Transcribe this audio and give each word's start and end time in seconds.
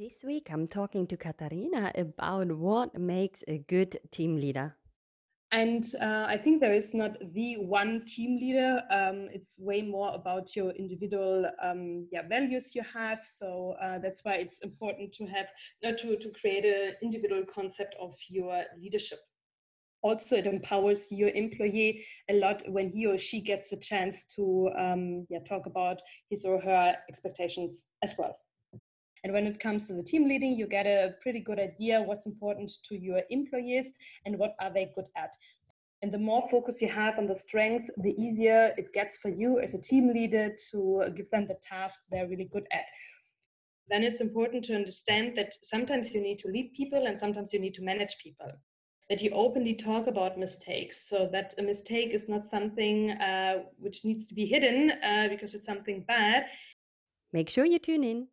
This 0.00 0.24
week, 0.24 0.48
I'm 0.50 0.66
talking 0.66 1.06
to 1.08 1.16
Katarina 1.18 1.92
about 1.94 2.50
what 2.52 2.98
makes 2.98 3.44
a 3.46 3.58
good 3.58 4.00
team 4.10 4.36
leader. 4.36 4.74
And 5.52 5.94
uh, 6.00 6.24
I 6.26 6.38
think 6.38 6.62
there 6.62 6.72
is 6.72 6.94
not 6.94 7.18
the 7.34 7.58
one 7.58 8.06
team 8.06 8.38
leader. 8.40 8.80
Um, 8.90 9.28
it's 9.30 9.58
way 9.58 9.82
more 9.82 10.14
about 10.14 10.56
your 10.56 10.70
individual 10.70 11.44
um, 11.62 12.08
yeah, 12.10 12.22
values 12.26 12.74
you 12.74 12.82
have. 12.94 13.18
So 13.26 13.74
uh, 13.82 13.98
that's 13.98 14.24
why 14.24 14.36
it's 14.36 14.58
important 14.60 15.12
to 15.16 15.26
have 15.26 15.48
to 15.82 16.16
to 16.16 16.30
create 16.30 16.64
an 16.64 16.94
individual 17.02 17.44
concept 17.54 17.94
of 18.00 18.14
your 18.30 18.64
leadership. 18.80 19.18
Also, 20.00 20.36
it 20.36 20.46
empowers 20.46 21.12
your 21.12 21.28
employee 21.28 22.06
a 22.30 22.40
lot 22.40 22.62
when 22.70 22.88
he 22.88 23.06
or 23.06 23.18
she 23.18 23.42
gets 23.42 23.70
a 23.72 23.76
chance 23.76 24.24
to 24.36 24.70
um, 24.78 25.26
yeah, 25.28 25.40
talk 25.46 25.66
about 25.66 26.00
his 26.30 26.46
or 26.46 26.58
her 26.58 26.96
expectations 27.10 27.84
as 28.02 28.14
well. 28.16 28.34
And 29.22 29.32
when 29.32 29.46
it 29.46 29.60
comes 29.60 29.86
to 29.86 29.92
the 29.92 30.02
team 30.02 30.28
leading, 30.28 30.54
you 30.54 30.66
get 30.66 30.86
a 30.86 31.14
pretty 31.22 31.40
good 31.40 31.58
idea 31.58 32.00
what's 32.00 32.26
important 32.26 32.70
to 32.88 32.96
your 32.96 33.22
employees 33.30 33.88
and 34.24 34.38
what 34.38 34.54
are 34.60 34.72
they 34.72 34.92
good 34.94 35.06
at. 35.16 35.34
And 36.02 36.10
the 36.10 36.18
more 36.18 36.48
focus 36.50 36.80
you 36.80 36.88
have 36.88 37.18
on 37.18 37.26
the 37.26 37.34
strengths, 37.34 37.90
the 37.98 38.14
easier 38.20 38.72
it 38.78 38.92
gets 38.94 39.18
for 39.18 39.28
you 39.28 39.60
as 39.60 39.74
a 39.74 39.80
team 39.80 40.12
leader 40.12 40.54
to 40.70 41.04
give 41.14 41.30
them 41.30 41.46
the 41.46 41.58
task 41.62 42.00
they're 42.10 42.28
really 42.28 42.48
good 42.50 42.66
at. 42.72 42.84
Then 43.90 44.04
it's 44.04 44.20
important 44.20 44.64
to 44.66 44.74
understand 44.74 45.36
that 45.36 45.52
sometimes 45.62 46.12
you 46.12 46.22
need 46.22 46.38
to 46.38 46.48
lead 46.48 46.72
people 46.74 47.06
and 47.06 47.18
sometimes 47.18 47.52
you 47.52 47.58
need 47.58 47.74
to 47.74 47.82
manage 47.82 48.16
people. 48.22 48.50
That 49.10 49.20
you 49.20 49.30
openly 49.32 49.74
talk 49.74 50.06
about 50.06 50.38
mistakes 50.38 51.08
so 51.08 51.28
that 51.32 51.54
a 51.58 51.62
mistake 51.62 52.14
is 52.14 52.28
not 52.28 52.48
something 52.48 53.10
uh, 53.10 53.64
which 53.78 54.04
needs 54.04 54.26
to 54.28 54.34
be 54.34 54.46
hidden 54.46 54.92
uh, 55.02 55.26
because 55.28 55.54
it's 55.54 55.66
something 55.66 56.04
bad. 56.06 56.46
Make 57.32 57.50
sure 57.50 57.64
you 57.64 57.80
tune 57.80 58.04
in. 58.04 58.28